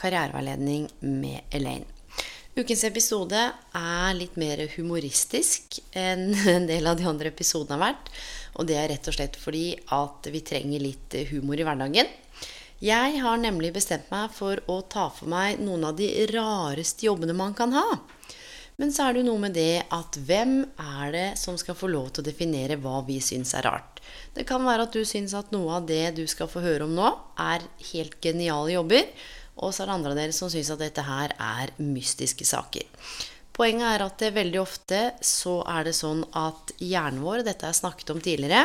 Karriereveiledning 0.00 0.88
med 1.00 1.40
Elaine. 1.50 1.84
Ukens 2.56 2.82
episode 2.84 3.38
er 3.76 4.16
litt 4.16 4.34
mer 4.40 4.62
humoristisk 4.74 5.78
enn 5.96 6.32
en 6.50 6.66
del 6.68 6.88
av 6.90 6.98
de 6.98 7.06
andre 7.08 7.30
episodene 7.30 7.76
har 7.76 7.92
vært. 7.92 8.10
Og 8.58 8.66
det 8.68 8.78
er 8.80 8.88
rett 8.90 9.06
og 9.10 9.16
slett 9.16 9.38
fordi 9.38 9.64
at 9.94 10.26
vi 10.32 10.42
trenger 10.44 10.82
litt 10.82 11.14
humor 11.30 11.60
i 11.60 11.66
hverdagen. 11.66 12.10
Jeg 12.80 13.18
har 13.20 13.36
nemlig 13.36 13.74
bestemt 13.76 14.06
meg 14.08 14.30
for 14.32 14.56
å 14.72 14.78
ta 14.88 15.10
for 15.12 15.28
meg 15.28 15.58
noen 15.60 15.82
av 15.84 15.98
de 15.98 16.06
rareste 16.30 17.04
jobbene 17.04 17.34
man 17.36 17.52
kan 17.52 17.74
ha. 17.76 17.98
Men 18.80 18.94
så 18.96 19.04
er 19.04 19.12
det 19.12 19.20
jo 19.20 19.26
noe 19.26 19.42
med 19.42 19.52
det 19.52 19.82
at 19.92 20.16
hvem 20.24 20.54
er 20.80 21.10
det 21.12 21.26
som 21.36 21.58
skal 21.60 21.76
få 21.76 21.90
lov 21.92 22.08
til 22.08 22.22
å 22.22 22.28
definere 22.30 22.78
hva 22.80 23.02
vi 23.04 23.18
syns 23.20 23.52
er 23.58 23.66
rart? 23.68 24.00
Det 24.32 24.46
kan 24.48 24.64
være 24.64 24.86
at 24.88 24.96
du 24.96 25.04
syns 25.04 25.34
at 25.36 25.52
noe 25.52 25.74
av 25.76 25.90
det 25.90 26.06
du 26.16 26.22
skal 26.24 26.48
få 26.48 26.62
høre 26.64 26.86
om 26.86 26.94
nå, 26.96 27.10
er 27.36 27.66
helt 27.90 28.16
geniale 28.24 28.72
jobber. 28.78 29.12
Og 29.60 29.74
så 29.76 29.84
er 29.84 29.90
det 29.90 29.96
andre 29.98 30.14
av 30.14 30.22
dere 30.22 30.38
som 30.38 30.48
syns 30.48 30.72
at 30.72 30.80
dette 30.80 31.04
her 31.04 31.36
er 31.36 31.74
mystiske 31.84 32.48
saker. 32.48 32.88
Poenget 33.52 33.90
er 33.90 34.06
at 34.06 34.16
det 34.24 34.32
veldig 34.40 34.62
ofte 34.62 35.02
så 35.20 35.58
er 35.68 35.90
det 35.90 35.98
sånn 36.00 36.24
at 36.32 36.72
hjernen 36.80 37.20
vår, 37.26 37.44
dette 37.44 37.68
har 37.68 37.74
jeg 37.74 37.82
snakket 37.82 38.16
om 38.16 38.24
tidligere, 38.24 38.64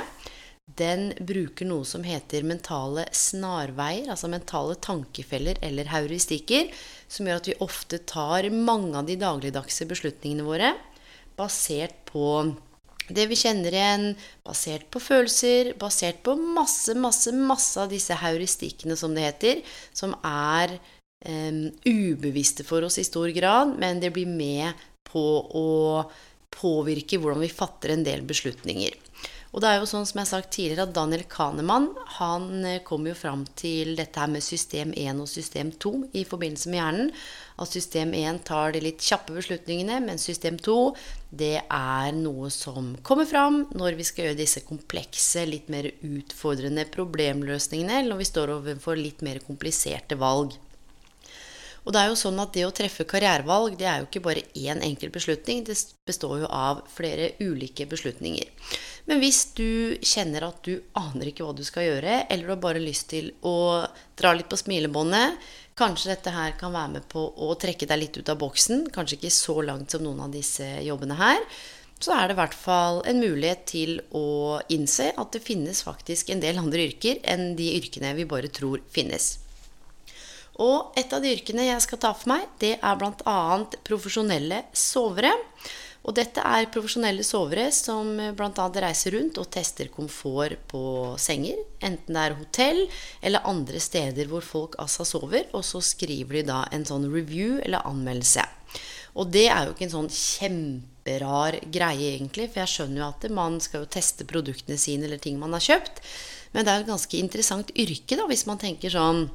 den 0.66 1.12
bruker 1.22 1.68
noe 1.70 1.86
som 1.86 2.04
heter 2.04 2.46
mentale 2.48 3.06
snarveier, 3.14 4.10
altså 4.10 4.30
mentale 4.32 4.76
tankefeller 4.82 5.60
eller 5.64 5.92
heuristikker, 5.92 6.72
som 7.08 7.30
gjør 7.30 7.42
at 7.42 7.50
vi 7.52 7.58
ofte 7.64 8.02
tar 8.10 8.50
mange 8.50 8.98
av 8.98 9.06
de 9.08 9.18
dagligdagse 9.22 9.86
beslutningene 9.90 10.48
våre 10.48 10.74
basert 11.38 12.02
på 12.10 12.26
det 13.06 13.28
vi 13.30 13.38
kjenner 13.38 13.76
igjen, 13.76 14.06
basert 14.46 14.88
på 14.90 15.00
følelser, 15.04 15.76
basert 15.78 16.24
på 16.26 16.34
masse, 16.40 16.96
masse, 16.98 17.34
masse 17.36 17.78
av 17.78 17.92
disse 17.94 18.18
heuristikkene, 18.18 18.98
som 18.98 19.14
det 19.14 19.28
heter, 19.28 19.62
som 19.94 20.16
er 20.26 20.80
um, 21.30 21.68
ubevisste 21.86 22.66
for 22.66 22.88
oss 22.88 22.98
i 22.98 23.06
stor 23.06 23.30
grad, 23.36 23.76
men 23.78 24.02
det 24.02 24.10
blir 24.16 24.30
med 24.30 24.74
på 25.06 25.22
å 25.46 25.70
påvirke 26.56 27.20
hvordan 27.22 27.46
vi 27.46 27.54
fatter 27.54 27.94
en 27.94 28.08
del 28.08 28.26
beslutninger. 28.26 28.96
Og 29.56 29.62
det 29.64 29.70
er 29.72 29.78
jo 29.80 29.88
sånn 29.88 30.04
som 30.04 30.20
jeg 30.20 30.26
har 30.26 30.32
sagt 30.34 30.50
tidligere, 30.52 30.84
at 30.84 30.96
Daniel 30.98 31.22
Kahneman 31.32 31.86
han 32.18 32.50
eh, 32.68 32.82
kom 32.84 33.06
jo 33.08 33.14
fram 33.16 33.46
til 33.56 33.94
dette 33.96 34.20
her 34.20 34.28
med 34.28 34.44
system 34.44 34.92
1 34.92 35.22
og 35.24 35.30
system 35.32 35.70
2 35.72 35.92
i 36.20 36.26
forbindelse 36.28 36.74
med 36.74 36.82
hjernen. 36.82 37.14
At 37.64 37.72
system 37.72 38.12
1 38.20 38.42
tar 38.50 38.76
de 38.76 38.82
litt 38.84 39.00
kjappe 39.00 39.32
beslutningene, 39.38 40.02
men 40.04 40.20
system 40.20 40.60
2 40.60 40.76
det 41.40 41.54
er 41.64 42.12
noe 42.20 42.52
som 42.52 42.98
kommer 43.08 43.30
fram 43.30 43.62
når 43.72 43.96
vi 43.96 44.10
skal 44.10 44.28
gjøre 44.28 44.42
disse 44.42 44.66
komplekse, 44.68 45.48
litt 45.48 45.72
mer 45.72 45.88
utfordrende 46.04 46.84
problemløsningene, 46.92 48.02
eller 48.02 48.12
når 48.12 48.24
vi 48.26 48.32
står 48.34 48.56
overfor 48.58 49.00
litt 49.00 49.24
mer 49.24 49.40
kompliserte 49.48 50.20
valg. 50.20 50.60
Og 51.86 51.94
det 51.94 52.02
er 52.02 52.10
jo 52.10 52.18
sånn 52.18 52.40
at 52.42 52.54
det 52.56 52.66
å 52.66 52.74
treffe 52.74 53.06
karrierevalg, 53.08 53.76
det 53.78 53.86
er 53.86 54.02
jo 54.02 54.08
ikke 54.10 54.24
bare 54.26 54.44
én 54.58 54.82
enkelt 54.84 55.14
beslutning. 55.14 55.62
Det 55.68 55.78
består 56.10 56.40
jo 56.42 56.50
av 56.50 56.82
flere 56.90 57.36
ulike 57.46 57.86
beslutninger. 57.88 58.50
Men 59.06 59.22
hvis 59.22 59.44
du 59.54 59.98
kjenner 60.02 60.48
at 60.48 60.66
du 60.66 60.80
aner 60.98 61.30
ikke 61.30 61.46
hva 61.46 61.54
du 61.54 61.62
skal 61.66 61.86
gjøre, 61.86 62.24
eller 62.26 62.48
du 62.48 62.54
har 62.56 62.64
bare 62.64 62.82
lyst 62.82 63.12
til 63.14 63.30
å 63.46 63.86
dra 64.18 64.34
litt 64.34 64.50
på 64.50 64.58
smilebåndet, 64.58 65.38
kanskje 65.78 66.14
dette 66.14 66.34
her 66.34 66.56
kan 66.58 66.74
være 66.74 66.96
med 66.96 67.08
på 67.12 67.22
å 67.22 67.54
trekke 67.60 67.86
deg 67.90 68.02
litt 68.02 68.18
ut 68.18 68.32
av 68.34 68.40
boksen, 68.42 68.88
kanskje 68.96 69.20
ikke 69.20 69.34
så 69.36 69.60
langt 69.68 69.94
som 69.94 70.06
noen 70.06 70.24
av 70.26 70.34
disse 70.34 70.66
jobbene 70.88 71.20
her, 71.20 71.44
så 72.02 72.16
er 72.16 72.28
det 72.28 72.36
i 72.36 72.40
hvert 72.42 72.58
fall 72.58 73.00
en 73.08 73.22
mulighet 73.22 73.64
til 73.70 73.98
å 74.18 74.60
innse 74.74 75.12
at 75.16 75.32
det 75.36 75.44
finnes 75.46 75.86
faktisk 75.86 76.32
en 76.34 76.44
del 76.44 76.60
andre 76.60 76.90
yrker 76.90 77.22
enn 77.24 77.54
de 77.60 77.72
yrkene 77.78 78.14
vi 78.18 78.28
bare 78.30 78.52
tror 78.52 78.84
finnes. 78.92 79.36
Og 80.64 80.96
et 81.00 81.12
av 81.12 81.24
de 81.24 81.34
yrkene 81.36 81.68
jeg 81.68 81.84
skal 81.84 82.00
ta 82.02 82.14
for 82.16 82.32
meg, 82.32 82.46
det 82.64 82.78
er 82.80 83.00
bl.a. 83.00 83.40
profesjonelle 83.88 84.62
sovere. 84.76 85.34
Og 86.06 86.14
dette 86.14 86.42
er 86.46 86.68
profesjonelle 86.70 87.24
sovere 87.26 87.72
som 87.74 88.12
bl.a. 88.38 88.66
reiser 88.84 89.16
rundt 89.18 89.40
og 89.42 89.50
tester 89.54 89.90
komfort 89.94 90.60
på 90.70 90.82
senger. 91.22 91.58
Enten 91.82 92.14
det 92.18 92.26
er 92.26 92.36
hotell 92.38 92.82
eller 93.26 93.48
andre 93.50 93.82
steder 93.82 94.30
hvor 94.30 94.46
folk 94.46 94.78
altså 94.82 95.06
sover. 95.08 95.48
Og 95.58 95.66
så 95.66 95.82
skriver 95.82 96.40
de 96.40 96.44
da 96.52 96.60
en 96.76 96.86
sånn 96.86 97.10
review 97.10 97.58
eller 97.64 97.86
anmeldelse. 97.90 98.46
Og 99.16 99.32
det 99.32 99.48
er 99.48 99.66
jo 99.66 99.74
ikke 99.74 99.88
en 99.88 99.96
sånn 99.96 100.12
kjemperar 100.12 101.58
greie, 101.74 102.12
egentlig. 102.18 102.52
For 102.52 102.62
jeg 102.62 102.74
skjønner 102.74 103.02
jo 103.02 103.08
at 103.10 103.28
man 103.34 103.58
skal 103.64 103.86
jo 103.86 103.94
teste 103.96 104.28
produktene 104.30 104.78
sine 104.78 105.08
eller 105.08 105.22
ting 105.24 105.40
man 105.42 105.56
har 105.56 105.64
kjøpt. 105.64 106.04
Men 106.54 106.68
det 106.68 106.74
er 106.74 106.84
et 106.84 106.92
ganske 106.92 107.18
interessant 107.18 107.72
yrke, 107.74 108.20
da, 108.20 108.28
hvis 108.30 108.46
man 108.48 108.62
tenker 108.62 108.94
sånn 108.94 109.26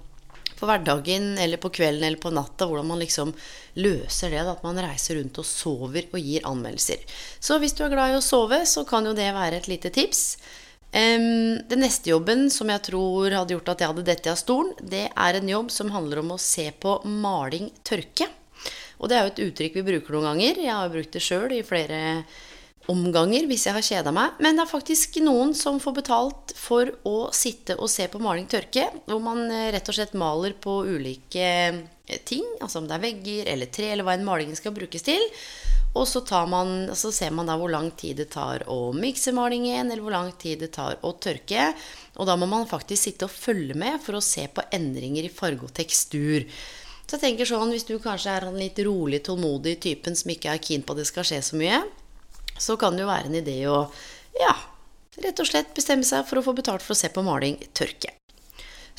på 0.61 0.69
hverdagen 0.69 1.33
eller 1.41 1.61
på 1.61 1.73
kvelden 1.73 2.05
eller 2.07 2.21
på 2.21 2.33
natta, 2.35 2.69
hvordan 2.69 2.91
man 2.93 3.01
liksom 3.01 3.33
løser 3.81 4.35
det. 4.35 4.45
At 4.45 4.65
man 4.67 4.81
reiser 4.81 5.19
rundt 5.19 5.41
og 5.41 5.49
sover 5.49 6.11
og 6.13 6.21
gir 6.21 6.47
anmeldelser. 6.49 7.05
Så 7.41 7.59
hvis 7.63 7.77
du 7.77 7.85
er 7.87 7.95
glad 7.95 8.15
i 8.15 8.19
å 8.19 8.25
sove, 8.25 8.63
så 8.69 8.85
kan 8.89 9.09
jo 9.09 9.17
det 9.17 9.31
være 9.37 9.63
et 9.63 9.71
lite 9.73 9.93
tips. 9.95 10.25
Um, 10.91 11.61
den 11.71 11.85
neste 11.85 12.11
jobben 12.11 12.49
som 12.51 12.71
jeg 12.73 12.83
tror 12.89 13.31
hadde 13.31 13.55
gjort 13.55 13.69
at 13.71 13.83
jeg 13.83 13.93
hadde 13.93 14.07
dette 14.09 14.33
av 14.33 14.39
stolen, 14.41 14.73
det 14.83 15.07
er 15.09 15.39
en 15.39 15.51
jobb 15.53 15.71
som 15.71 15.93
handler 15.95 16.23
om 16.23 16.35
å 16.35 16.43
se 16.43 16.67
på 16.83 16.99
maling 17.07 17.71
tørke. 17.87 18.27
Og 19.01 19.09
det 19.09 19.17
er 19.17 19.25
jo 19.25 19.33
et 19.33 19.45
uttrykk 19.47 19.79
vi 19.79 19.87
bruker 19.87 20.17
noen 20.17 20.33
ganger. 20.33 20.59
Jeg 20.61 20.77
har 20.77 20.91
brukt 20.93 21.15
det 21.15 21.23
sjøl 21.25 21.55
i 21.57 21.65
flere 21.65 22.01
omganger 22.89 23.47
hvis 23.51 23.67
jeg 23.69 23.77
har 23.77 23.85
kjeda 23.85 24.13
meg. 24.15 24.39
Men 24.43 24.57
det 24.57 24.65
er 24.65 24.73
faktisk 24.73 25.21
noen 25.25 25.53
som 25.59 25.81
får 25.83 25.97
betalt 26.01 26.55
for 26.59 26.91
å 27.07 27.31
sitte 27.37 27.77
og 27.79 27.91
se 27.93 28.09
på 28.11 28.21
maling 28.23 28.49
tørke. 28.51 28.89
Hvor 29.07 29.21
man 29.25 29.45
eh, 29.51 29.71
rett 29.75 29.91
og 29.91 29.97
slett 29.97 30.17
maler 30.19 30.57
på 30.57 30.81
ulike 30.89 31.49
eh, 31.71 32.21
ting. 32.25 32.47
Altså 32.61 32.81
om 32.81 32.89
det 32.89 32.97
er 32.97 33.05
vegger 33.05 33.53
eller 33.55 33.71
tre, 33.73 33.93
eller 33.93 34.07
hva 34.07 34.17
en 34.17 34.27
maling 34.27 34.55
skal 34.59 34.75
brukes 34.77 35.07
til. 35.07 35.23
Og 35.91 36.07
så, 36.07 36.23
man, 36.47 36.91
så, 36.95 37.11
ser 37.11 37.33
man 37.35 37.49
da 37.51 37.57
hvor 37.59 37.71
lang 37.73 37.89
tid 37.99 38.21
det 38.23 38.29
tar 38.31 38.63
å 38.71 38.93
mikse 38.95 39.33
malingen, 39.35 39.91
eller 39.91 40.05
hvor 40.05 40.15
lang 40.15 40.31
tid 40.39 40.63
det 40.63 40.71
tar 40.77 41.01
å 41.03 41.17
tørke. 41.19 41.73
Og 42.15 42.29
da 42.29 42.37
må 42.39 42.47
man 42.47 42.69
faktisk 42.71 43.09
sitte 43.09 43.27
og 43.27 43.35
følge 43.35 43.75
med 43.75 43.99
for 44.05 44.19
å 44.19 44.23
se 44.23 44.47
på 44.47 44.63
endringer 44.71 45.27
i 45.27 45.33
farge 45.35 45.67
og 45.67 45.75
tekstur. 45.75 46.47
Så 47.11 47.19
jeg 47.19 47.25
tenker 47.25 47.49
sånn, 47.49 47.73
Hvis 47.75 47.89
du 47.89 47.99
kanskje 47.99 48.31
er 48.31 48.47
en 48.47 48.59
litt 48.59 48.79
rolig, 48.87 49.25
tålmodig 49.27 49.81
typen 49.83 50.15
som 50.15 50.31
ikke 50.31 50.55
er 50.55 50.63
keen 50.63 50.87
på 50.87 50.95
at 50.95 51.03
det 51.03 51.09
skal 51.11 51.27
skje 51.27 51.41
så 51.43 51.59
mye, 51.59 51.83
så 52.61 52.77
kan 52.81 52.97
det 52.97 53.07
jo 53.07 53.11
være 53.11 53.31
en 53.31 53.41
idé 53.41 53.59
å 53.71 53.83
ja, 54.39 54.55
rett 55.25 55.43
og 55.43 55.49
slett 55.49 55.75
bestemme 55.77 56.07
seg 56.07 56.27
for 56.29 56.41
å 56.41 56.45
få 56.45 56.57
betalt 56.57 56.85
for 56.85 56.95
å 56.95 57.01
se 57.01 57.11
på 57.13 57.25
maling 57.27 57.59
tørke. 57.77 58.15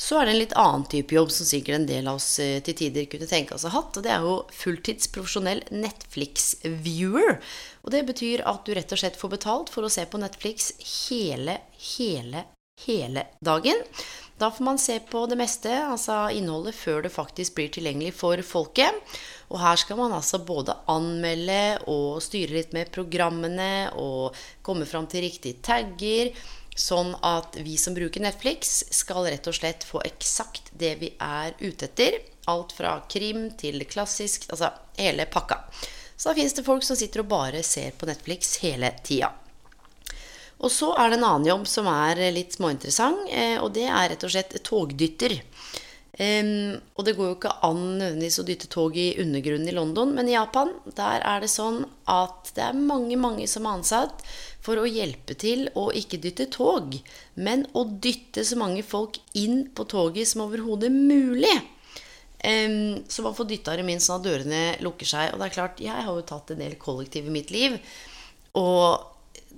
Så 0.02 0.16
er 0.18 0.26
det 0.26 0.32
en 0.32 0.40
litt 0.40 0.54
annen 0.58 0.84
type 0.90 1.14
jobb 1.14 1.30
som 1.30 1.46
sikkert 1.46 1.76
en 1.76 1.86
del 1.86 2.08
av 2.10 2.18
oss 2.18 2.30
eh, 2.42 2.58
til 2.64 2.74
tider 2.78 3.06
kunne 3.10 3.28
tenke 3.30 3.54
oss 3.54 3.66
å 3.68 3.70
ha 3.70 3.82
hatt. 3.82 3.98
Og 3.98 4.02
det 4.02 4.10
er 4.10 4.24
jo 4.24 4.38
fulltids 4.56 5.10
profesjonell 5.14 5.62
Netflix-viewer. 5.70 7.36
Og 7.84 7.94
det 7.94 8.02
betyr 8.08 8.42
at 8.48 8.64
du 8.66 8.74
rett 8.74 8.94
og 8.94 8.98
slett 8.98 9.20
får 9.20 9.34
betalt 9.36 9.70
for 9.70 9.86
å 9.86 9.92
se 9.92 10.06
på 10.08 10.18
Netflix 10.18 10.72
hele, 11.06 11.60
hele, 11.92 12.46
hele 12.86 13.28
dagen. 13.44 13.78
Da 14.42 14.50
får 14.50 14.66
man 14.66 14.80
se 14.82 14.96
på 15.06 15.22
det 15.30 15.38
meste, 15.38 15.70
altså 15.70 16.24
innholdet, 16.34 16.74
før 16.74 17.04
det 17.04 17.14
faktisk 17.14 17.54
blir 17.60 17.70
tilgjengelig 17.70 18.16
for 18.18 18.42
folket. 18.42 19.14
Og 19.52 19.60
her 19.60 19.76
skal 19.76 19.98
man 20.00 20.14
altså 20.16 20.40
både 20.40 20.74
anmelde 20.90 21.84
og 21.92 22.22
styre 22.24 22.56
litt 22.56 22.72
med 22.72 22.92
programmene 22.94 23.92
og 24.00 24.36
komme 24.64 24.88
fram 24.88 25.06
til 25.12 25.26
riktige 25.26 25.60
tagger. 25.64 26.32
Sånn 26.72 27.12
at 27.20 27.58
vi 27.60 27.76
som 27.76 27.92
bruker 27.92 28.24
Netflix, 28.24 28.78
skal 28.96 29.26
rett 29.28 29.48
og 29.50 29.58
slett 29.58 29.84
få 29.84 30.00
eksakt 30.08 30.72
det 30.72 30.94
vi 31.02 31.12
er 31.20 31.52
ute 31.60 31.90
etter. 31.90 32.16
Alt 32.48 32.72
fra 32.74 32.96
krim 33.12 33.50
til 33.60 33.84
klassisk, 33.84 34.48
altså 34.48 34.72
hele 34.96 35.28
pakka. 35.28 35.60
Så 36.16 36.30
da 36.30 36.38
fins 36.38 36.56
det 36.56 36.64
folk 36.64 36.86
som 36.86 36.96
sitter 36.96 37.22
og 37.22 37.30
bare 37.34 37.60
ser 37.66 37.92
på 37.98 38.08
Netflix 38.08 38.56
hele 38.64 38.88
tida. 39.04 39.34
Og 40.62 40.70
så 40.70 40.92
er 40.94 41.10
det 41.10 41.18
en 41.18 41.26
annen 41.26 41.48
jobb 41.50 41.64
som 41.68 41.88
er 41.90 42.20
litt 42.32 42.54
småinteressant, 42.56 43.26
eh, 43.34 43.56
og 43.58 43.72
det 43.74 43.88
er 43.90 44.12
rett 44.12 44.24
og 44.24 44.32
slett 44.32 44.54
togdytter. 44.64 45.34
Um, 46.12 46.76
og 47.00 47.06
det 47.06 47.14
går 47.16 47.30
jo 47.30 47.34
ikke 47.38 47.54
an 47.64 47.78
nødvendigvis 47.96 48.40
å 48.42 48.44
dytte 48.44 48.68
tog 48.68 48.96
i 49.00 49.14
undergrunnen 49.22 49.70
i 49.70 49.72
London, 49.72 50.10
men 50.12 50.28
i 50.28 50.34
Japan 50.34 50.74
der 50.98 51.24
er 51.24 51.40
det 51.40 51.48
sånn 51.48 51.86
at 52.04 52.50
det 52.52 52.66
er 52.66 52.76
mange, 52.76 53.16
mange 53.16 53.46
som 53.48 53.64
er 53.64 53.78
ansatt 53.78 54.20
for 54.60 54.76
å 54.76 54.84
hjelpe 54.84 55.32
til 55.40 55.70
å 55.72 55.86
ikke 55.96 56.20
dytte 56.20 56.50
tog, 56.52 56.98
men 57.40 57.64
å 57.72 57.86
dytte 57.88 58.44
så 58.44 58.58
mange 58.60 58.84
folk 58.84 59.16
inn 59.40 59.70
på 59.72 59.86
toget 59.88 60.28
som 60.28 60.44
overhodet 60.44 60.92
mulig. 60.92 61.54
Um, 62.44 63.00
så 63.08 63.24
man 63.24 63.38
får 63.38 63.48
dytta 63.48 63.78
dem 63.80 63.88
inn 63.94 64.02
sånn 64.02 64.20
at 64.20 64.26
dørene 64.26 64.62
lukker 64.84 65.08
seg. 65.08 65.32
Og 65.32 65.40
det 65.40 65.48
er 65.48 65.56
klart, 65.56 65.80
jeg 65.80 65.96
har 65.96 66.12
jo 66.12 66.26
tatt 66.28 66.52
en 66.52 66.60
del 66.60 66.76
kollektiv 66.80 67.30
i 67.30 67.34
mitt 67.38 67.54
liv. 67.54 67.78
Og 68.58 69.00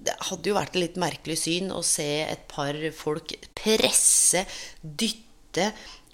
det 0.04 0.14
hadde 0.28 0.50
jo 0.50 0.56
vært 0.56 0.76
et 0.76 0.82
litt 0.82 0.98
merkelig 1.00 1.38
syn 1.40 1.72
å 1.74 1.82
se 1.86 2.06
et 2.28 2.46
par 2.50 2.76
folk 2.94 3.34
presse, 3.56 4.44
dytte 4.84 5.72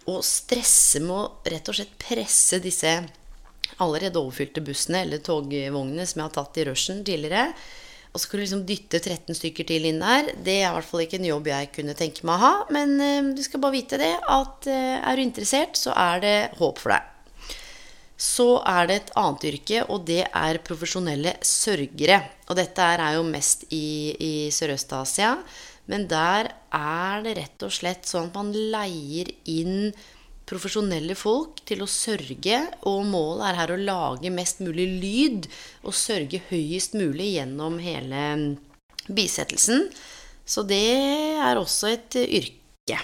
å 0.08 0.20
stresse 0.24 1.02
med 1.04 1.16
å 1.16 1.50
rett 1.52 1.68
og 1.68 1.76
slett 1.76 1.96
presse 2.00 2.60
disse 2.62 2.94
allerede 3.80 4.20
overfylte 4.20 4.62
bussene 4.64 5.04
eller 5.04 5.22
togvognene 5.24 6.06
som 6.08 6.20
jeg 6.20 6.28
har 6.28 6.34
tatt 6.36 6.58
i 6.60 6.66
rushen 6.68 7.04
tidligere. 7.06 7.50
Og 8.10 8.18
skulle 8.18 8.42
liksom 8.42 8.64
dytte 8.66 8.98
13 8.98 9.36
stykker 9.38 9.68
til 9.68 9.86
inn 9.86 10.00
der. 10.02 10.32
Det 10.34 10.56
er 10.58 10.72
i 10.72 10.74
hvert 10.74 10.88
fall 10.88 11.04
ikke 11.04 11.20
en 11.20 11.28
jobb 11.28 11.46
jeg 11.52 11.70
kunne 11.76 11.94
tenke 11.98 12.26
meg 12.26 12.40
å 12.40 12.42
ha. 12.42 12.52
Men 12.74 12.96
uh, 12.98 13.30
du 13.36 13.42
skal 13.46 13.62
bare 13.62 13.76
vite 13.76 14.00
det, 14.00 14.16
at 14.18 14.66
uh, 14.66 14.96
er 14.98 15.16
du 15.16 15.22
interessert, 15.22 15.78
så 15.78 15.94
er 15.94 16.24
det 16.24 16.36
håp 16.58 16.82
for 16.82 16.96
deg. 16.96 17.06
Så 18.20 18.48
er 18.68 18.88
det 18.90 18.96
et 18.98 19.12
annet 19.16 19.46
yrke, 19.48 19.84
og 19.88 20.02
det 20.10 20.24
er 20.26 20.60
profesjonelle 20.66 21.38
sørgere. 21.46 22.18
Og 22.50 22.58
dette 22.58 22.84
er 22.84 23.14
jo 23.14 23.22
mest 23.24 23.62
i, 23.72 24.12
i 24.18 24.32
Sørøst-Asia. 24.52 25.36
Men 25.90 26.06
der 26.10 26.52
er 26.70 27.22
det 27.24 27.36
rett 27.40 27.66
og 27.66 27.74
slett 27.74 28.06
sånn 28.08 28.30
at 28.30 28.38
man 28.38 28.54
leier 28.54 29.30
inn 29.50 29.90
profesjonelle 30.50 31.14
folk 31.18 31.60
til 31.68 31.84
å 31.84 31.90
sørge, 31.90 32.58
og 32.86 33.04
målet 33.10 33.50
er 33.50 33.58
her 33.60 33.72
å 33.74 33.80
lage 33.80 34.32
mest 34.34 34.62
mulig 34.64 34.86
lyd 35.02 35.48
og 35.84 35.94
sørge 35.94 36.42
høyest 36.48 36.96
mulig 36.98 37.36
gjennom 37.36 37.78
hele 37.82 38.24
bisettelsen. 39.10 39.88
Så 40.46 40.66
det 40.66 40.82
er 41.38 41.58
også 41.58 41.92
et 41.92 42.18
yrke. 42.22 42.98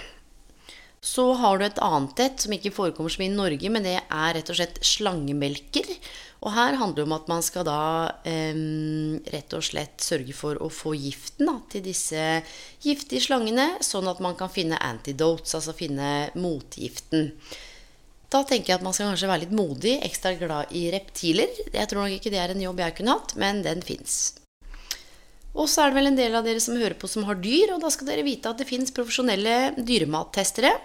Så 1.03 1.27
har 1.37 1.59
du 1.59 1.65
et 1.65 1.81
annet 1.83 2.19
et 2.23 2.41
som 2.41 2.53
ikke 2.55 2.73
forekommer 2.73 3.13
så 3.13 3.21
mye 3.21 3.29
i 3.29 3.37
Norge, 3.37 3.69
men 3.71 3.85
det 3.85 3.99
er 3.99 4.33
rett 4.35 4.49
og 4.49 4.57
slett 4.57 4.79
slangemelker. 4.85 5.91
Og 6.45 6.53
her 6.53 6.77
handler 6.77 6.99
det 6.99 7.05
om 7.07 7.15
at 7.15 7.29
man 7.29 7.45
skal 7.45 7.65
da 7.67 7.81
eh, 8.27 8.57
rett 9.33 9.55
og 9.57 9.65
slett 9.65 10.03
sørge 10.05 10.35
for 10.37 10.59
å 10.61 10.69
få 10.73 10.93
giften 10.97 11.49
da, 11.49 11.55
til 11.71 11.85
disse 11.85 12.25
giftige 12.85 13.23
slangene, 13.29 13.71
sånn 13.85 14.09
at 14.09 14.21
man 14.23 14.37
kan 14.37 14.51
finne 14.53 14.81
antidotes, 14.81 15.55
altså 15.57 15.77
finne 15.77 16.29
motgiften. 16.37 17.31
Da 18.27 18.41
tenker 18.43 18.73
jeg 18.73 18.81
at 18.81 18.83
man 18.85 18.95
skal 18.95 19.13
kanskje 19.13 19.29
være 19.29 19.45
litt 19.45 19.55
modig, 19.55 19.95
ekstra 20.03 20.33
glad 20.37 20.73
i 20.75 20.89
reptiler. 20.91 21.53
Jeg 21.71 21.87
tror 21.87 22.03
nok 22.03 22.17
ikke 22.17 22.33
det 22.33 22.41
er 22.43 22.53
en 22.53 22.65
jobb 22.65 22.83
jeg 22.83 22.97
kunne 22.99 23.15
hatt, 23.15 23.37
men 23.39 23.63
den 23.65 23.85
fins. 23.85 24.35
Og 25.57 25.65
så 25.69 25.83
er 25.83 25.89
det 25.89 25.97
vel 25.97 26.11
en 26.11 26.19
del 26.19 26.37
av 26.37 26.45
dere 26.45 26.61
som 26.61 26.77
hører 26.77 26.97
på 26.99 27.09
som 27.09 27.25
har 27.25 27.39
dyr, 27.41 27.73
og 27.73 27.81
da 27.81 27.89
skal 27.93 28.11
dere 28.11 28.25
vite 28.27 28.51
at 28.51 28.61
det 28.61 28.69
fins 28.69 28.93
profesjonelle 28.93 29.73
dyremattestere. 29.77 30.75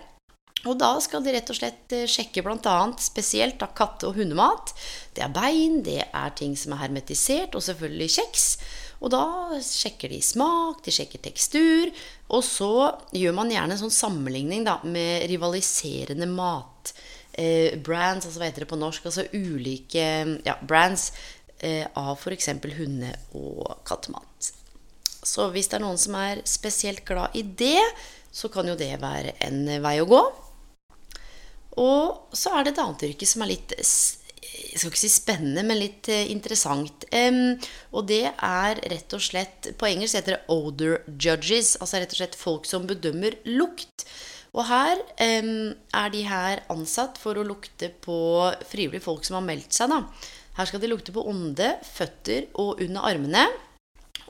Og 0.63 0.79
da 0.79 0.93
skal 1.03 1.25
de 1.25 1.33
rett 1.35 1.51
og 1.51 1.59
slett 1.59 1.93
eh, 1.95 2.07
sjekke 2.09 2.45
bl.a. 2.47 2.77
spesielt 3.03 3.63
av 3.65 3.73
katte- 3.77 4.07
og 4.09 4.19
hundemat. 4.21 4.71
Det 5.15 5.25
er 5.25 5.35
bein, 5.35 5.81
det 5.85 5.99
er 6.07 6.37
ting 6.39 6.55
som 6.59 6.77
er 6.77 6.85
hermetisert, 6.85 7.57
og 7.59 7.65
selvfølgelig 7.67 8.09
kjeks. 8.17 8.47
Og 9.03 9.11
da 9.11 9.25
sjekker 9.67 10.13
de 10.15 10.21
smak, 10.23 10.85
de 10.87 10.95
sjekker 10.95 11.25
tekstur. 11.25 11.91
Og 12.31 12.47
så 12.47 12.73
gjør 13.19 13.35
man 13.41 13.51
gjerne 13.51 13.75
en 13.75 13.83
sånn 13.83 13.97
sammenligning 13.97 14.63
da, 14.69 14.79
med 14.87 15.27
rivaliserende 15.33 16.31
mat. 16.31 16.95
Eh, 17.33 17.75
brands, 17.83 18.29
altså 18.29 18.39
hva 18.39 18.49
heter 18.51 18.63
det 18.63 18.71
på 18.71 18.79
norsk? 18.79 19.11
Altså 19.11 19.27
ulike 19.35 20.07
ja, 20.47 20.57
brands 20.63 21.11
eh, 21.59 21.89
av 21.99 22.15
f.eks. 22.15 22.53
hunde- 22.79 23.17
og 23.35 23.83
kattemat. 23.89 24.53
Så 25.23 25.49
hvis 25.55 25.71
det 25.71 25.79
er 25.79 25.85
noen 25.85 26.01
som 26.01 26.17
er 26.19 26.43
spesielt 26.49 27.05
glad 27.07 27.37
i 27.39 27.45
det, 27.47 27.83
så 28.33 28.51
kan 28.53 28.67
jo 28.67 28.79
det 28.79 28.95
være 29.03 29.37
en 29.47 29.67
vei 29.85 29.99
å 30.03 30.09
gå. 30.09 30.23
Og 31.83 32.35
så 32.37 32.53
er 32.53 32.67
det 32.67 32.75
et 32.75 32.83
annet 32.83 33.07
yrke 33.11 33.29
som 33.29 33.45
er 33.45 33.55
litt 33.55 33.77
jeg 34.53 34.81
skal 34.81 34.91
ikke 34.91 35.01
si 35.01 35.11
spennende, 35.13 35.63
men 35.65 35.79
litt 35.81 36.09
eh, 36.13 36.31
interessant. 36.33 37.07
Um, 37.13 37.55
og 37.97 38.07
det 38.09 38.25
er 38.31 38.81
rett 38.91 39.15
og 39.17 39.23
slett 39.25 39.71
På 39.81 39.89
engelsk 39.89 40.17
heter 40.19 40.37
det 40.37 40.53
'odor 40.53 41.01
judges'. 41.09 41.77
Altså 41.81 42.01
rett 42.01 42.13
og 42.13 42.21
slett 42.21 42.39
folk 42.39 42.69
som 42.69 42.87
bedømmer 42.89 43.37
lukt. 43.49 44.07
Og 44.53 44.67
her 44.69 45.01
um, 45.41 45.73
er 45.97 46.13
de 46.13 46.23
her 46.29 46.65
ansatt 46.73 47.21
for 47.21 47.37
å 47.37 47.47
lukte 47.47 47.89
på 48.05 48.17
frivillige 48.69 49.05
folk 49.05 49.25
som 49.25 49.41
har 49.41 49.47
meldt 49.47 49.73
seg. 49.77 49.93
da. 49.93 50.03
Her 50.59 50.69
skal 50.69 50.81
de 50.81 50.93
lukte 50.93 51.15
på 51.15 51.25
ånde, 51.25 51.79
føtter 51.85 52.51
og 52.61 52.81
under 52.81 53.09
armene. 53.09 53.47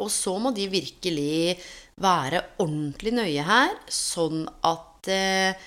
Og 0.00 0.10
så 0.12 0.36
må 0.40 0.54
de 0.56 0.70
virkelig 0.72 1.58
være 2.02 2.40
ordentlig 2.62 3.12
nøye 3.18 3.44
her, 3.46 3.74
sånn 3.92 4.46
at 4.64 5.10
eh, 5.12 5.58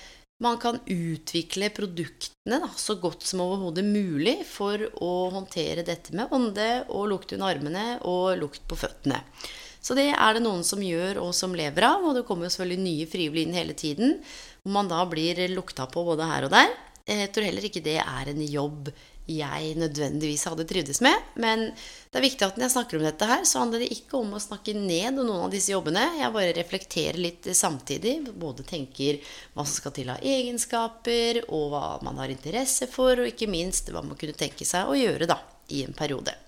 man 0.42 0.58
kan 0.60 0.80
utvikle 0.84 1.70
produktene 1.72 2.58
da, 2.60 2.68
så 2.76 2.98
godt 3.00 3.24
som 3.24 3.40
overhodet 3.44 3.86
mulig 3.86 4.42
for 4.48 4.82
å 5.00 5.12
håndtere 5.32 5.86
dette 5.86 6.12
med 6.16 6.32
ånde 6.34 6.68
og 6.90 7.06
lukt 7.12 7.32
under 7.32 7.54
armene 7.54 7.86
og 8.04 8.34
lukt 8.42 8.66
på 8.68 8.76
føttene. 8.76 9.22
Så 9.80 9.94
det 9.96 10.10
er 10.10 10.34
det 10.34 10.42
noen 10.42 10.64
som 10.66 10.82
gjør 10.82 11.22
og 11.22 11.32
som 11.36 11.54
lever 11.56 11.86
av, 11.86 12.04
og 12.04 12.16
det 12.18 12.26
kommer 12.26 12.48
jo 12.48 12.52
selvfølgelig 12.56 12.84
nye 12.84 13.08
frivillige 13.08 13.46
inn 13.46 13.56
hele 13.56 13.76
tiden. 13.78 14.16
Hvor 14.64 14.74
man 14.74 14.90
da 14.90 15.04
blir 15.08 15.38
lukta 15.52 15.86
på 15.88 16.02
både 16.04 16.26
her 16.26 16.48
og 16.48 16.52
der. 16.52 16.72
Jeg 17.06 17.30
tror 17.30 17.46
heller 17.46 17.68
ikke 17.68 17.84
det 17.86 18.00
er 18.02 18.32
en 18.32 18.42
jobb 18.50 18.90
jeg 19.26 19.74
nødvendigvis 19.80 20.46
hadde 20.46 20.66
trivdes 20.68 21.00
med. 21.04 21.14
Men 21.34 21.66
det 21.72 22.20
er 22.20 22.24
viktig 22.24 22.46
at 22.46 22.58
når 22.58 22.66
jeg 22.66 22.74
snakker 22.76 22.98
om 22.98 23.06
dette 23.06 23.28
her, 23.28 23.42
så 23.48 23.62
handler 23.64 23.82
det 23.82 23.90
ikke 23.96 24.20
om 24.20 24.36
å 24.36 24.42
snakke 24.42 24.76
ned 24.78 25.18
noen 25.18 25.48
av 25.48 25.52
disse 25.54 25.72
jobbene. 25.74 26.04
Jeg 26.20 26.34
bare 26.36 26.54
reflekterer 26.56 27.20
litt 27.20 27.50
samtidig. 27.56 28.16
Både 28.38 28.66
tenker 28.66 29.20
hva 29.54 29.66
som 29.66 29.74
skal 29.74 29.96
til 29.96 30.14
av 30.14 30.22
egenskaper, 30.22 31.42
og 31.50 31.68
hva 31.74 31.84
man 32.06 32.22
har 32.22 32.32
interesse 32.32 32.88
for, 32.90 33.18
og 33.18 33.30
ikke 33.32 33.50
minst 33.50 33.90
hva 33.92 34.04
man 34.06 34.18
kunne 34.18 34.38
tenke 34.38 34.68
seg 34.68 34.88
å 34.88 34.98
gjøre 34.98 35.30
da, 35.30 35.40
i 35.74 35.82
en 35.86 35.96
periode. 35.96 36.45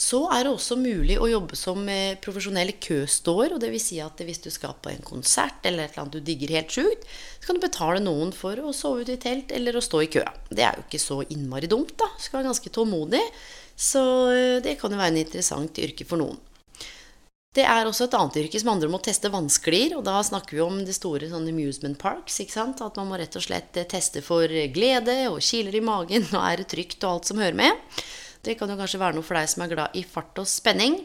Så 0.00 0.22
er 0.32 0.46
det 0.46 0.52
også 0.54 0.78
mulig 0.80 1.18
å 1.20 1.28
jobbe 1.28 1.56
som 1.58 1.82
eh, 1.92 2.16
profesjonell 2.24 2.72
køståer. 2.80 3.52
Og 3.52 3.60
det 3.60 3.68
vil 3.74 3.82
si 3.82 3.98
at 4.00 4.22
hvis 4.24 4.40
du 4.40 4.48
skal 4.52 4.78
på 4.80 4.92
en 4.92 5.02
konsert 5.04 5.66
eller 5.68 5.84
et 5.84 5.92
eller 5.92 6.06
annet 6.06 6.16
du 6.16 6.24
digger 6.24 6.54
helt 6.56 6.72
sjukt, 6.72 7.08
så 7.36 7.50
kan 7.50 7.58
du 7.58 7.66
betale 7.66 8.00
noen 8.00 8.32
for 8.32 8.56
å 8.64 8.72
sove 8.76 9.04
ute 9.04 9.18
i 9.18 9.20
telt 9.20 9.52
eller 9.52 9.76
å 9.76 9.84
stå 9.84 10.00
i 10.06 10.12
kø. 10.12 10.22
Det 10.48 10.64
er 10.64 10.78
jo 10.78 10.86
ikke 10.86 11.02
så 11.02 11.20
innmari 11.28 11.68
dumt, 11.68 11.92
da. 12.00 12.08
Du 12.16 12.24
skal 12.24 12.40
være 12.40 12.48
ganske 12.48 12.72
tålmodig. 12.72 13.20
Så 13.76 14.04
eh, 14.32 14.60
det 14.64 14.78
kan 14.80 14.94
jo 14.94 15.00
være 15.02 15.12
en 15.12 15.20
interessant 15.20 15.82
yrke 15.84 16.08
for 16.08 16.22
noen. 16.22 16.40
Det 17.52 17.64
er 17.66 17.82
også 17.82 18.06
et 18.06 18.14
annet 18.14 18.36
yrke 18.44 18.58
som 18.62 18.70
handler 18.70 18.88
om 18.88 18.96
å 18.96 19.02
teste 19.04 19.28
vannsklier. 19.34 19.98
Og 19.98 20.06
da 20.06 20.16
snakker 20.24 20.56
vi 20.56 20.64
om 20.64 20.80
de 20.86 20.96
store 20.96 21.28
sånn 21.28 21.48
amusement 21.50 21.98
parks. 22.00 22.38
ikke 22.40 22.56
sant? 22.56 22.80
At 22.80 22.96
man 22.96 23.12
må 23.12 23.20
rett 23.20 23.36
og 23.36 23.44
slett 23.44 23.76
eh, 23.76 23.88
teste 23.90 24.24
for 24.24 24.48
glede 24.72 25.20
og 25.28 25.44
kiler 25.44 25.76
i 25.76 25.84
magen 25.84 26.24
og 26.30 26.40
er 26.40 26.64
det 26.64 26.70
trygt 26.72 27.04
og 27.04 27.18
alt 27.18 27.28
som 27.34 27.44
hører 27.44 27.60
med. 27.66 28.00
Det 28.44 28.56
kan 28.56 28.70
jo 28.72 28.78
kanskje 28.78 29.00
være 29.02 29.18
noe 29.18 29.26
for 29.26 29.36
deg 29.36 29.48
som 29.52 29.64
er 29.64 29.72
glad 29.74 29.96
i 29.98 30.04
fart 30.06 30.38
og 30.40 30.48
spenning. 30.48 30.98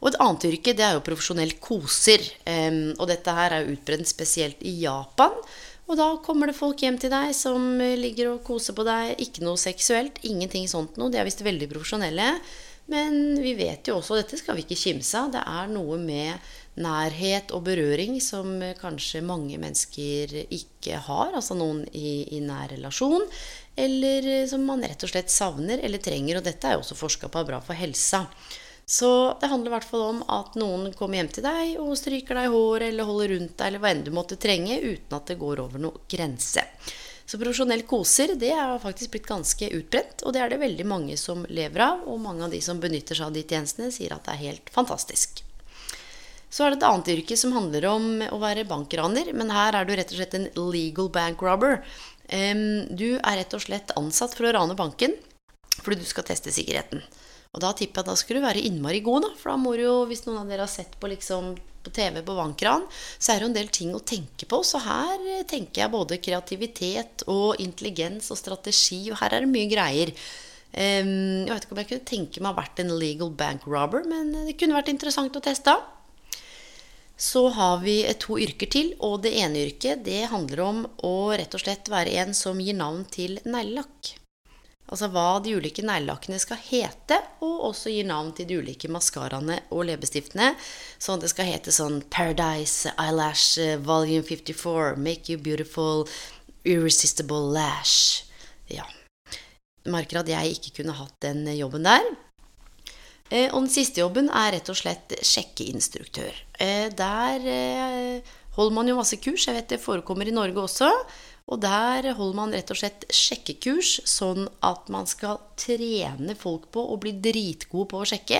Og 0.00 0.10
et 0.10 0.20
annet 0.20 0.46
yrke 0.48 0.74
det 0.76 0.84
er 0.84 0.94
jo 0.96 1.04
profesjonell 1.04 1.56
koser. 1.60 2.24
Og 2.96 3.04
dette 3.08 3.34
her 3.36 3.56
er 3.56 3.64
jo 3.64 3.74
utbredt 3.76 4.08
spesielt 4.08 4.62
i 4.64 4.78
Japan. 4.84 5.36
Og 5.90 5.98
da 5.98 6.12
kommer 6.24 6.48
det 6.48 6.56
folk 6.56 6.80
hjem 6.84 7.00
til 7.02 7.12
deg 7.12 7.32
som 7.36 7.80
ligger 7.80 8.34
og 8.34 8.44
koser 8.46 8.76
på 8.76 8.84
deg. 8.86 9.16
Ikke 9.20 9.44
noe 9.44 9.60
seksuelt, 9.60 10.20
ingenting 10.24 10.68
sånt 10.70 11.00
noe. 11.00 11.12
De 11.12 11.20
er 11.20 11.28
visst 11.28 11.44
veldig 11.44 11.68
profesjonelle. 11.72 12.34
Men 12.90 13.36
vi 13.38 13.52
vet 13.58 13.86
jo 13.86 13.98
også, 13.98 14.16
og 14.16 14.22
dette 14.22 14.38
skal 14.40 14.56
vi 14.58 14.64
ikke 14.64 14.78
kimse 14.80 15.14
av, 15.14 15.28
det 15.30 15.42
er 15.46 15.68
noe 15.70 15.94
med 16.00 16.50
nærhet 16.82 17.52
og 17.56 17.64
berøring 17.68 18.18
som 18.24 18.58
kanskje 18.80 19.22
mange 19.24 19.58
mennesker 19.60 20.34
ikke 20.48 21.00
har. 21.06 21.34
Altså 21.36 21.56
noen 21.58 21.84
i, 21.92 22.24
i 22.36 22.40
nær 22.44 22.72
relasjon 22.74 23.26
eller 23.80 24.26
eh, 24.28 24.46
som 24.50 24.64
man 24.66 24.82
rett 24.84 25.04
og 25.04 25.12
slett 25.12 25.32
savner 25.32 25.82
eller 25.84 26.02
trenger. 26.02 26.40
Og 26.40 26.46
dette 26.46 26.68
er 26.68 26.76
jo 26.76 26.84
også 26.84 26.98
forska 26.98 27.30
på 27.30 27.42
er 27.42 27.48
bra 27.52 27.60
for 27.64 27.78
helsa. 27.78 28.26
Så 28.90 29.10
det 29.40 29.46
handler 29.52 29.70
i 29.70 29.74
hvert 29.76 29.86
fall 29.86 30.02
om 30.02 30.24
at 30.34 30.56
noen 30.58 30.88
kommer 30.98 31.20
hjem 31.20 31.28
til 31.30 31.46
deg 31.46 31.76
og 31.78 31.92
stryker 31.98 32.34
deg 32.34 32.48
i 32.48 32.54
håret 32.54 32.88
eller 32.88 33.06
holder 33.06 33.36
rundt 33.36 33.52
deg, 33.54 33.68
eller 33.68 33.82
hva 33.84 33.92
enn 33.94 34.02
du 34.02 34.10
måtte 34.10 34.38
trenge, 34.40 34.80
uten 34.82 35.14
at 35.14 35.30
det 35.30 35.38
går 35.38 35.62
over 35.62 35.78
noe 35.78 36.02
grense. 36.10 36.64
Så 37.22 37.38
profesjonell 37.38 37.84
koser 37.86 38.32
det 38.34 38.50
er 38.50 38.72
faktisk 38.82 39.12
blitt 39.12 39.28
ganske 39.28 39.68
utbredt, 39.76 40.24
og 40.26 40.34
det 40.34 40.42
er 40.42 40.50
det 40.50 40.58
veldig 40.64 40.88
mange 40.90 41.14
som 41.20 41.44
lever 41.46 41.84
av. 41.84 42.02
Og 42.10 42.18
mange 42.18 42.48
av 42.48 42.50
de 42.50 42.58
som 42.66 42.82
benytter 42.82 43.14
seg 43.14 43.28
av 43.28 43.36
de 43.36 43.46
tjenestene, 43.46 43.92
sier 43.94 44.16
at 44.16 44.26
det 44.26 44.34
er 44.34 44.44
helt 44.48 44.74
fantastisk. 44.74 45.44
Så 46.50 46.66
er 46.66 46.74
det 46.74 46.80
et 46.80 46.86
annet 46.88 47.10
yrke 47.14 47.38
som 47.38 47.54
handler 47.54 47.86
om 47.86 48.06
å 48.26 48.38
være 48.42 48.66
bankraner, 48.68 49.30
men 49.38 49.52
her 49.54 49.78
er 49.78 49.86
du 49.86 49.94
rett 49.94 50.10
og 50.10 50.18
slett 50.18 50.34
en 50.34 50.48
legal 50.72 51.10
bank 51.14 51.42
robber. 51.46 51.80
Du 52.26 53.08
er 53.16 53.38
rett 53.38 53.54
og 53.54 53.62
slett 53.62 53.94
ansatt 53.98 54.34
for 54.36 54.48
å 54.48 54.54
rane 54.58 54.76
banken 54.78 55.14
fordi 55.80 56.02
du 56.02 56.08
skal 56.08 56.26
teste 56.26 56.52
sikkerheten. 56.52 57.00
Og 57.54 57.62
da 57.62 57.70
tipper 57.74 58.02
jeg 58.02 58.04
at 58.04 58.10
da 58.10 58.18
skulle 58.18 58.42
du 58.42 58.46
være 58.46 58.62
innmari 58.66 59.00
god, 59.02 59.24
da. 59.24 59.30
For 59.38 59.50
da 59.50 59.56
må 59.58 59.72
du 59.78 59.84
jo, 59.86 59.94
hvis 60.10 60.26
noen 60.26 60.42
av 60.42 60.50
dere 60.50 60.66
har 60.66 60.70
sett 60.70 60.98
på 61.00 61.08
liksom 61.10 61.54
på 61.80 61.92
TV 61.96 62.20
på 62.20 62.34
Bankran, 62.36 62.84
så 63.16 63.32
er 63.32 63.40
det 63.40 63.46
jo 63.46 63.48
en 63.48 63.56
del 63.56 63.70
ting 63.72 63.94
å 63.96 64.02
tenke 64.04 64.46
på. 64.50 64.60
Så 64.66 64.82
her 64.84 65.24
tenker 65.48 65.82
jeg 65.82 65.94
både 65.94 66.18
kreativitet 66.20 67.24
og 67.32 67.62
intelligens 67.62 68.28
og 68.34 68.38
strategi, 68.38 69.00
og 69.08 69.18
her 69.22 69.38
er 69.38 69.46
det 69.46 69.50
mye 69.54 69.70
greier. 69.70 70.12
Jeg 70.70 71.06
vet 71.48 71.64
ikke 71.64 71.74
om 71.74 71.80
jeg 71.80 71.90
kunne 71.94 72.10
tenke 72.12 72.42
meg 72.42 72.50
å 72.50 72.52
ha 72.52 72.60
vært 72.60 72.84
en 72.84 72.92
legal 73.00 73.32
bank 73.34 73.64
robber, 73.66 74.04
men 74.06 74.34
det 74.44 74.58
kunne 74.60 74.76
vært 74.76 74.92
interessant 74.92 75.40
å 75.40 75.42
teste. 75.42 75.74
Så 77.20 77.48
har 77.52 77.82
vi 77.82 77.98
to 78.16 78.38
yrker 78.40 78.70
til, 78.72 78.94
og 79.04 79.20
det 79.26 79.34
ene 79.42 79.66
yrket 79.66 80.06
det 80.06 80.22
handler 80.32 80.62
om 80.64 80.78
å 81.04 81.14
rett 81.36 81.52
og 81.52 81.60
slett 81.60 81.90
være 81.92 82.14
en 82.22 82.32
som 82.36 82.60
gir 82.64 82.78
navn 82.78 83.02
til 83.12 83.36
neglelakk. 83.44 84.14
Altså 84.90 85.06
hva 85.12 85.36
de 85.44 85.52
ulike 85.54 85.84
neglelakkene 85.84 86.38
skal 86.40 86.58
hete, 86.64 87.18
og 87.44 87.66
også 87.68 87.92
gir 87.92 88.08
navn 88.08 88.32
til 88.34 88.48
de 88.48 88.56
ulike 88.62 88.88
maskaraene 88.90 89.60
og 89.68 89.84
leppestiftene. 89.90 90.54
Sånn 90.96 91.20
at 91.20 91.26
det 91.26 91.30
skal 91.34 91.50
hete 91.50 91.74
sånn 91.76 92.00
Paradise 92.10 92.90
Eyelash 92.96 93.60
Volume 93.84 94.24
54, 94.24 94.96
Make 94.96 95.30
You 95.30 95.44
Beautiful 95.44 96.08
Irresistible 96.64 97.52
Lash. 97.52 98.24
Ja. 98.72 98.88
Merker 99.84 100.24
at 100.24 100.32
jeg 100.32 100.56
ikke 100.56 100.80
kunne 100.80 100.96
hatt 100.96 101.20
den 101.22 101.44
jobben 101.52 101.84
der. 101.84 102.08
Eh, 103.30 103.48
og 103.52 103.64
den 103.64 103.72
siste 103.72 104.02
jobben 104.02 104.28
er 104.28 104.56
rett 104.56 104.68
og 104.72 104.78
slett 104.78 105.14
sjekkeinstruktør. 105.22 106.34
Eh, 106.58 106.88
der 106.92 107.48
holder 108.56 108.74
man 108.74 108.90
jo 108.90 108.98
masse 108.98 109.18
kurs. 109.22 109.46
Jeg 109.46 109.56
vet 109.56 109.74
det 109.74 109.82
forekommer 109.82 110.28
i 110.28 110.34
Norge 110.34 110.66
også. 110.66 110.90
Og 111.50 111.58
der 111.62 112.12
holder 112.14 112.36
man 112.38 112.52
rett 112.54 112.70
og 112.70 112.78
slett 112.78 113.08
sjekkekurs, 113.10 113.96
sånn 114.06 114.46
at 114.66 114.90
man 114.92 115.08
skal 115.10 115.40
trene 115.58 116.36
folk 116.38 116.68
på 116.74 116.84
å 116.92 116.98
bli 117.00 117.16
dritgode 117.18 117.88
på 117.90 118.02
å 118.02 118.06
sjekke, 118.06 118.38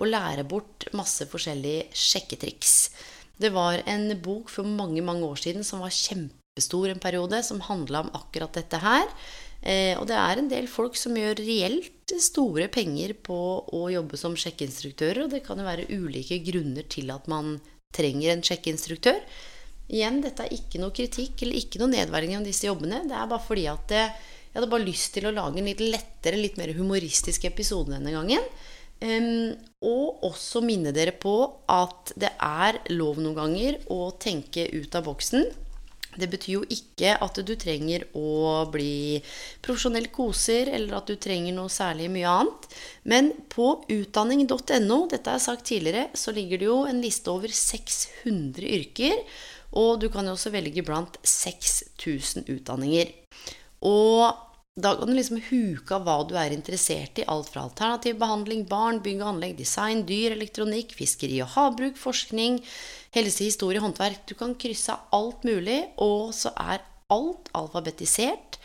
og 0.00 0.10
lære 0.10 0.46
bort 0.48 0.88
masse 0.96 1.28
forskjellige 1.30 1.90
sjekketriks. 1.94 2.74
Det 3.40 3.52
var 3.54 3.84
en 3.88 4.10
bok 4.20 4.50
for 4.52 4.66
mange, 4.66 5.02
mange 5.04 5.28
år 5.28 5.38
siden 5.40 5.64
som 5.66 5.84
var 5.84 5.94
kjempestor 5.94 6.90
en 6.90 7.02
periode, 7.02 7.38
som 7.46 7.62
handla 7.68 8.02
om 8.04 8.10
akkurat 8.18 8.58
dette 8.58 8.82
her. 8.82 9.06
Eh, 9.60 9.92
og 10.00 10.06
det 10.08 10.16
er 10.16 10.40
en 10.40 10.48
del 10.48 10.68
folk 10.72 10.96
som 10.96 11.16
gjør 11.18 11.42
reelt 11.44 12.14
store 12.20 12.66
penger 12.72 13.12
på 13.26 13.38
å 13.76 13.82
jobbe 13.92 14.18
som 14.18 14.36
sjekkeinstruktører, 14.38 15.26
og 15.26 15.34
det 15.34 15.42
kan 15.44 15.60
jo 15.60 15.68
være 15.68 15.88
ulike 15.92 16.40
grunner 16.46 16.88
til 16.90 17.12
at 17.12 17.28
man 17.30 17.58
trenger 17.94 18.32
en 18.32 18.44
sjekkeinstruktør. 18.46 19.20
Igjen, 19.90 20.20
dette 20.24 20.46
er 20.46 20.54
ikke 20.54 20.80
noe 20.80 20.94
kritikk 20.94 21.42
eller 21.44 21.58
ikke 21.58 21.80
noe 21.82 21.92
nedverdiging 21.92 22.38
av 22.38 22.46
disse 22.46 22.68
jobbene. 22.68 23.02
Det 23.10 23.16
er 23.16 23.30
bare 23.30 23.42
fordi 23.42 23.66
at 23.70 23.94
jeg 23.94 24.54
hadde 24.54 24.70
bare 24.70 24.86
lyst 24.86 25.12
til 25.14 25.28
å 25.28 25.34
lage 25.34 25.60
en 25.60 25.66
litt 25.66 25.82
lettere, 25.82 26.38
litt 26.38 26.58
mer 26.58 26.72
humoristisk 26.74 27.44
episode 27.46 27.92
denne 27.94 28.14
gangen. 28.14 28.46
Um, 29.00 29.54
og 29.86 30.24
også 30.28 30.60
minne 30.60 30.92
dere 30.92 31.14
på 31.16 31.32
at 31.72 32.12
det 32.20 32.34
er 32.44 32.82
lov 32.92 33.16
noen 33.22 33.36
ganger 33.38 33.78
å 33.94 34.10
tenke 34.20 34.66
ut 34.74 34.96
av 34.98 35.06
boksen. 35.06 35.46
Det 36.18 36.26
betyr 36.30 36.56
jo 36.56 36.62
ikke 36.74 37.12
at 37.22 37.38
du 37.46 37.52
trenger 37.54 38.02
å 38.18 38.64
bli 38.72 39.20
profesjonell 39.62 40.08
koser, 40.14 40.72
eller 40.74 40.98
at 40.98 41.10
du 41.10 41.14
trenger 41.20 41.54
noe 41.54 41.70
særlig 41.70 42.08
mye 42.10 42.34
annet. 42.40 42.68
Men 43.06 43.30
på 43.52 43.72
utdanning.no, 43.86 44.98
dette 45.12 45.36
jeg 45.36 45.46
sagt 45.46 45.68
tidligere, 45.70 46.08
så 46.18 46.34
ligger 46.34 46.60
det 46.60 46.70
jo 46.70 46.82
en 46.90 47.02
liste 47.04 47.30
over 47.30 47.54
600 47.54 48.66
yrker. 48.66 49.22
Og 49.78 50.00
du 50.02 50.08
kan 50.10 50.26
jo 50.26 50.34
også 50.34 50.50
velge 50.50 50.82
blant 50.82 51.20
6000 51.22 52.50
utdanninger. 52.50 53.12
Og 53.86 54.49
da 54.78 54.94
kan 54.96 55.10
du 55.10 55.16
liksom 55.16 55.40
huke 55.50 55.96
av 55.96 56.04
hva 56.06 56.16
du 56.28 56.36
er 56.38 56.54
interessert 56.54 57.18
i. 57.18 57.26
Alt 57.28 57.50
fra 57.52 57.64
alternativ 57.66 58.20
behandling, 58.20 58.66
barn, 58.70 59.00
bygg 59.02 59.22
og 59.24 59.32
anlegg, 59.34 59.56
design, 59.58 60.04
dyr, 60.06 60.36
elektronikk, 60.36 60.94
fiskeri 60.96 61.40
og 61.42 61.50
havbruk, 61.56 61.98
forskning, 61.98 62.60
helse, 63.16 63.42
historie, 63.44 63.82
håndverk. 63.82 64.22
Du 64.30 64.36
kan 64.38 64.54
krysse 64.54 64.94
av 64.94 65.10
alt 65.16 65.44
mulig, 65.48 65.82
og 65.98 66.30
så 66.36 66.54
er 66.54 66.86
alt 67.10 67.50
alfabetisert. 67.58 68.60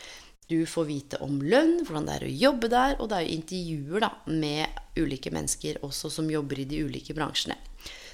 Du 0.45 0.59
får 0.69 0.85
vite 0.85 1.19
om 1.25 1.39
lønn, 1.41 1.79
hvordan 1.87 2.05
det 2.05 2.19
er 2.19 2.27
å 2.27 2.35
jobbe 2.45 2.69
der, 2.69 2.99
og 2.99 3.09
det 3.09 3.17
er 3.17 3.25
jo 3.25 3.37
intervjuer 3.39 4.05
da, 4.05 4.11
med 4.29 4.81
ulike 5.01 5.33
mennesker 5.33 5.81
også 5.83 6.13
som 6.13 6.29
jobber 6.29 6.61
i 6.61 6.67
de 6.69 6.83
ulike 6.85 7.17
bransjene. 7.17 7.57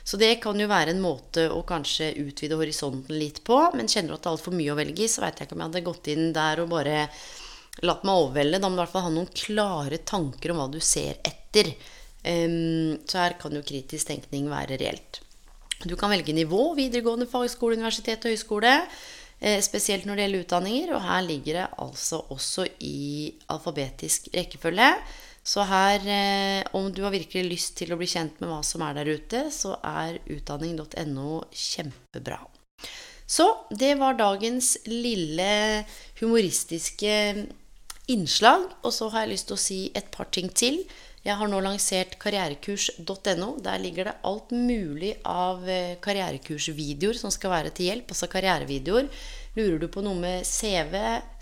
Så 0.08 0.18
det 0.18 0.40
kan 0.42 0.58
jo 0.58 0.66
være 0.72 0.96
en 0.96 1.04
måte 1.04 1.44
å 1.54 1.60
kanskje 1.68 2.14
utvide 2.24 2.58
horisonten 2.58 3.20
litt 3.20 3.44
på. 3.46 3.60
Men 3.76 3.92
kjenner 3.92 4.16
du 4.16 4.18
at 4.18 4.24
det 4.24 4.32
er 4.32 4.38
altfor 4.38 4.56
mye 4.56 4.74
å 4.74 4.80
velge 4.80 5.06
i, 5.06 5.12
så 5.12 5.22
veit 5.22 5.38
jeg 5.38 5.50
ikke 5.50 5.58
om 5.58 5.62
jeg 5.62 5.70
hadde 5.70 5.88
gått 5.92 6.10
inn 6.16 6.32
der 6.34 6.64
og 6.64 6.72
bare 6.72 7.04
latt 7.80 8.04
meg 8.08 8.26
overvelde. 8.26 8.60
Da 8.60 8.70
må 8.70 8.76
du 8.76 8.82
i 8.82 8.84
hvert 8.84 8.94
fall 8.94 9.08
ha 9.08 9.14
noen 9.16 9.32
klare 9.34 10.02
tanker 10.04 10.54
om 10.54 10.62
hva 10.62 10.70
du 10.72 10.80
ser 10.84 11.22
etter. 11.28 11.74
Um, 12.22 13.00
så 13.10 13.24
her 13.24 13.38
kan 13.42 13.56
jo 13.56 13.64
kritisk 13.66 14.12
tenkning 14.12 14.52
være 14.52 14.78
reelt. 14.82 15.24
Du 15.82 15.96
kan 15.98 16.12
velge 16.14 16.36
nivå, 16.36 16.76
videregående 16.78 17.26
fagskole, 17.30 17.80
universitet 17.80 18.28
og 18.28 18.36
høyskole. 18.36 18.76
Eh, 19.42 19.58
spesielt 19.66 20.06
når 20.06 20.18
det 20.18 20.26
gjelder 20.28 20.46
utdanninger. 20.46 20.94
Og 20.94 21.04
her 21.08 21.26
ligger 21.26 21.58
det 21.58 21.68
altså 21.82 22.22
også 22.30 22.68
i 22.86 23.34
alfabetisk 23.50 24.30
rekkefølge. 24.36 24.94
Så 25.42 25.66
her, 25.66 26.06
eh, 26.06 26.64
om 26.78 26.92
du 26.94 27.02
har 27.02 27.12
virkelig 27.12 27.50
lyst 27.50 27.78
til 27.78 27.94
å 27.94 27.98
bli 27.98 28.06
kjent 28.06 28.38
med 28.40 28.52
hva 28.52 28.62
som 28.64 28.84
er 28.86 28.94
der 28.94 29.10
ute, 29.10 29.50
så 29.50 29.74
er 29.82 30.20
utdanning.no 30.30 31.42
kjempebra. 31.50 32.38
Så 33.26 33.48
det 33.72 33.96
var 33.98 34.20
dagens 34.20 34.78
lille 34.86 35.86
humoristiske 36.20 37.48
innslag. 38.10 38.70
Og 38.82 38.96
så 38.96 39.10
har 39.14 39.26
jeg 39.26 39.36
lyst 39.36 39.50
til 39.52 39.58
å 39.58 39.66
si 39.68 39.80
et 39.94 40.10
par 40.14 40.32
ting 40.34 40.50
til. 40.50 40.82
Jeg 41.22 41.38
har 41.38 41.52
nå 41.52 41.60
lansert 41.62 42.16
karrierekurs.no. 42.22 43.52
Der 43.62 43.84
ligger 43.84 44.10
det 44.10 44.18
alt 44.26 44.50
mulig 44.56 45.14
av 45.28 45.68
eh, 45.70 46.00
karrierekursvideoer 46.02 47.20
som 47.22 47.34
skal 47.34 47.54
være 47.54 47.76
til 47.78 47.92
hjelp. 47.92 48.10
Altså 48.10 48.32
karrierevideoer 48.32 49.12
Lurer 49.52 49.82
du 49.82 49.90
på 49.92 50.00
noe 50.00 50.16
med 50.16 50.46
CV, 50.48 50.94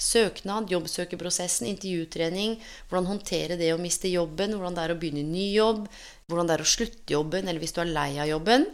søknad, 0.01 0.71
jobbsøkerprosessen, 0.73 1.67
intervjutrening, 1.69 2.55
hvordan 2.89 3.05
håndtere 3.05 3.57
det 3.59 3.69
å 3.69 3.81
miste 3.81 4.09
jobben, 4.09 4.55
hvordan 4.57 4.73
det 4.73 4.85
er 4.87 4.93
å 4.95 4.97
begynne 4.97 5.21
ny 5.29 5.51
jobb, 5.53 5.83
hvordan 6.25 6.49
det 6.49 6.55
er 6.55 6.63
å 6.63 6.71
slutte 6.71 7.13
jobben, 7.13 7.45
eller 7.45 7.61
hvis 7.61 7.75
du 7.77 7.83
er 7.83 7.91
lei 7.93 8.09
av 8.17 8.31
jobben, 8.31 8.65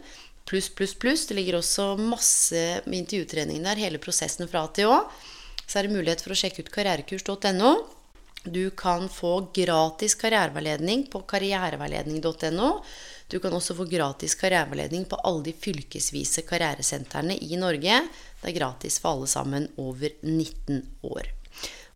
pluss, 0.48 0.70
pluss, 0.72 0.96
pluss. 0.96 1.26
Det 1.28 1.36
ligger 1.36 1.58
også 1.60 1.90
masse 2.00 2.62
med 2.86 3.02
intervjutrening 3.02 3.60
der, 3.66 3.84
hele 3.84 4.00
prosessen 4.00 4.48
fra 4.48 4.64
til 4.72 4.94
Å. 4.94 5.02
Så 5.66 5.78
er 5.78 5.86
det 5.86 5.96
mulighet 5.96 6.22
for 6.22 6.34
å 6.34 6.38
sjekke 6.38 6.62
ut 6.62 6.72
karrierekurs.no. 6.74 7.74
Du 8.46 8.70
kan 8.78 9.08
få 9.10 9.48
gratis 9.54 10.14
karriereveiledning 10.14 11.08
på 11.10 11.24
karriereveiledning.no. 11.26 12.68
Du 13.26 13.40
kan 13.42 13.56
også 13.56 13.74
få 13.74 13.88
gratis 13.90 14.36
karriereveiledning 14.38 15.08
på 15.10 15.18
alle 15.26 15.48
de 15.48 15.56
fylkesvise 15.66 16.46
karrieresentrene 16.46 17.34
i 17.42 17.58
Norge. 17.58 18.04
Det 18.42 18.52
er 18.52 18.58
gratis 18.60 19.00
for 19.02 19.16
alle 19.16 19.30
sammen 19.30 19.66
over 19.82 20.14
19 20.22 20.84
år. 21.10 21.32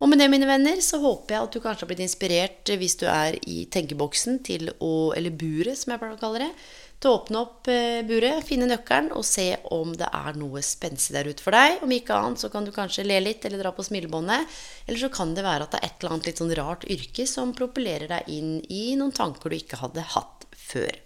Og 0.00 0.09
med 0.09 0.21
det, 0.21 0.30
mine 0.33 0.49
venner, 0.49 0.78
så 0.80 0.97
håper 1.02 1.35
jeg 1.35 1.47
at 1.47 1.57
du 1.57 1.61
kanskje 1.61 1.85
har 1.85 1.90
blitt 1.90 2.04
inspirert 2.07 2.71
hvis 2.80 2.97
du 3.00 3.04
er 3.11 3.37
i 3.45 3.66
tenkeboksen 3.69 4.40
til 4.47 4.71
å 4.80 5.12
Eller 5.16 5.35
buret, 5.35 5.76
som 5.76 5.92
jeg 5.92 6.00
pleier 6.00 6.16
å 6.16 6.21
kalle 6.21 6.47
det 6.47 6.54
til 7.00 7.09
å 7.09 7.16
åpne 7.16 7.40
opp 7.40 7.69
eh, 7.73 8.02
buret, 8.04 8.45
finne 8.45 8.66
nøkkelen 8.69 9.09
og 9.16 9.25
se 9.25 9.47
om 9.73 9.95
det 9.97 10.09
er 10.12 10.37
noe 10.37 10.61
spenstig 10.64 11.14
der 11.16 11.30
ute 11.33 11.45
for 11.45 11.57
deg. 11.57 11.78
Om 11.85 11.95
ikke 11.97 12.16
annet 12.16 12.42
så 12.42 12.50
kan 12.52 12.66
du 12.66 12.73
kanskje 12.76 13.07
le 13.09 13.16
litt 13.25 13.45
eller 13.49 13.62
dra 13.62 13.73
på 13.73 13.85
smilebåndet. 13.87 14.59
Eller 14.85 15.00
så 15.00 15.09
kan 15.12 15.33
det 15.37 15.47
være 15.47 15.64
at 15.64 15.73
det 15.73 15.80
er 15.80 15.88
et 15.88 16.02
eller 16.02 16.16
annet 16.16 16.28
litt 16.28 16.42
sånn 16.42 16.57
rart 16.61 16.85
yrke 16.92 17.25
som 17.28 17.54
propellerer 17.57 18.12
deg 18.12 18.28
inn 18.37 18.59
i 18.69 18.83
noen 19.00 19.16
tanker 19.16 19.49
du 19.49 19.57
ikke 19.57 19.80
hadde 19.80 20.04
hatt 20.12 20.45
før. 20.52 21.00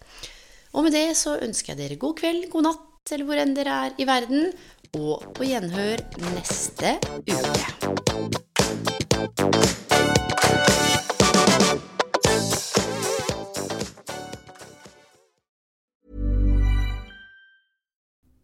Og 0.74 0.88
med 0.88 0.96
det 0.98 1.06
så 1.18 1.36
ønsker 1.38 1.74
jeg 1.74 1.82
dere 1.84 2.00
god 2.02 2.18
kveld, 2.18 2.48
god 2.50 2.66
natt, 2.72 3.14
eller 3.14 3.28
hvor 3.28 3.44
enn 3.44 3.54
dere 3.54 3.82
er 3.86 3.94
i 4.02 4.08
verden. 4.10 4.50
Og 4.98 5.30
på 5.38 5.46
gjenhør 5.46 6.02
neste 6.34 6.98
uke. 7.30 8.53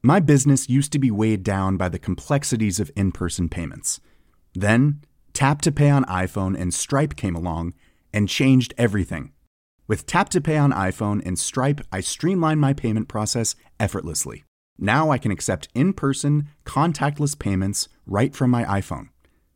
My 0.03 0.19
business 0.19 0.69
used 0.69 0.93
to 0.93 0.99
be 0.99 1.11
weighed 1.11 1.45
down 1.45 1.77
by 1.77 1.89
the 1.89 1.99
complexities 1.99 2.81
of 2.81 2.91
in 2.97 3.13
person 3.13 3.49
payments. 3.49 4.01
Then, 4.55 5.03
Tap 5.33 5.63
to 5.63 5.71
Pay 5.71 5.89
on 5.91 6.05
iPhone 6.07 6.59
and 6.59 6.75
Stripe 6.75 7.15
came 7.15 7.37
along 7.37 7.75
and 8.13 8.29
changed 8.29 8.75
everything. 8.77 9.33
With 9.87 10.07
Tap 10.07 10.29
to 10.31 10.41
Pay 10.41 10.57
on 10.57 10.73
iPhone 10.73 11.25
and 11.25 11.39
Stripe, 11.39 11.81
I 11.93 12.01
streamlined 12.01 12.61
my 12.61 12.73
payment 12.73 13.09
process 13.09 13.55
effortlessly. 13.79 14.43
Now 14.79 15.11
I 15.11 15.19
can 15.19 15.31
accept 15.31 15.69
in 15.75 15.93
person, 15.93 16.49
contactless 16.65 17.39
payments 17.39 17.89
right 18.07 18.35
from 18.35 18.51
my 18.51 18.65
iPhone. 18.65 19.11